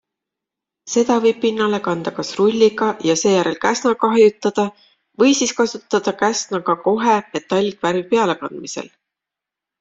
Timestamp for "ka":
6.71-6.77